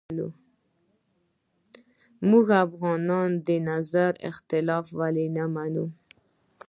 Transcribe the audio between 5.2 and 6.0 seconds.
نه منو